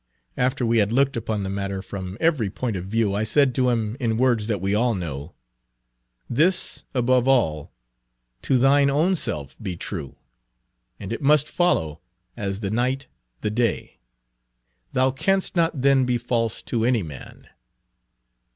After 0.35 0.65
we 0.65 0.79
had 0.79 0.91
looked 0.91 1.15
upon 1.15 1.43
the 1.43 1.49
matter 1.51 1.83
from 1.83 2.17
every 2.19 2.49
point 2.49 2.75
of 2.75 2.85
view, 2.85 3.13
I 3.13 3.23
said 3.23 3.53
to 3.53 3.69
him, 3.69 3.95
in 3.99 4.17
words 4.17 4.47
that 4.47 4.59
we 4.59 4.73
all 4.73 4.95
know: 4.95 5.35
'This 6.27 6.83
above 6.95 7.27
all: 7.27 7.71
to 8.41 8.57
thine 8.57 8.89
own 8.89 9.15
self 9.15 9.55
be 9.61 9.77
true, 9.77 10.15
And 10.99 11.13
it 11.13 11.21
must 11.21 11.47
follow, 11.47 12.01
as 12.35 12.61
the 12.61 12.71
night 12.71 13.05
the 13.41 13.51
day, 13.51 13.99
Thou 14.93 15.11
canst 15.11 15.55
not 15.55 15.79
then 15.83 16.05
be 16.05 16.17
false 16.17 16.63
to 16.63 16.83
any 16.83 17.03
man.' 17.03 17.47